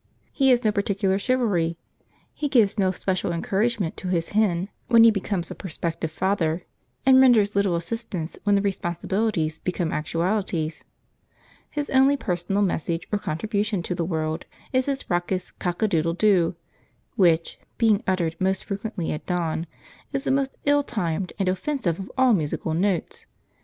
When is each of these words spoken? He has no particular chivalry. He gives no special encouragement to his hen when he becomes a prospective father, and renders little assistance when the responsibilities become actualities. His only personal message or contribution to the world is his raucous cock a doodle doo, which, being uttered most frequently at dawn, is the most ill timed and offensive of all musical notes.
He 0.31 0.49
has 0.49 0.63
no 0.63 0.71
particular 0.71 1.19
chivalry. 1.19 1.77
He 2.33 2.49
gives 2.49 2.79
no 2.79 2.89
special 2.89 3.31
encouragement 3.31 3.95
to 3.97 4.07
his 4.07 4.29
hen 4.29 4.69
when 4.87 5.03
he 5.03 5.11
becomes 5.11 5.51
a 5.51 5.53
prospective 5.53 6.09
father, 6.11 6.63
and 7.05 7.21
renders 7.21 7.55
little 7.55 7.75
assistance 7.75 8.35
when 8.43 8.55
the 8.55 8.63
responsibilities 8.63 9.59
become 9.59 9.93
actualities. 9.93 10.83
His 11.69 11.91
only 11.91 12.17
personal 12.17 12.63
message 12.63 13.07
or 13.11 13.19
contribution 13.19 13.83
to 13.83 13.93
the 13.93 14.03
world 14.03 14.45
is 14.73 14.87
his 14.87 15.07
raucous 15.07 15.51
cock 15.51 15.83
a 15.83 15.87
doodle 15.87 16.15
doo, 16.15 16.55
which, 17.15 17.59
being 17.77 18.01
uttered 18.07 18.35
most 18.39 18.65
frequently 18.65 19.11
at 19.11 19.27
dawn, 19.27 19.67
is 20.13 20.23
the 20.23 20.31
most 20.31 20.57
ill 20.65 20.81
timed 20.81 21.31
and 21.37 21.47
offensive 21.47 21.99
of 21.99 22.11
all 22.17 22.33
musical 22.33 22.73
notes. 22.73 23.27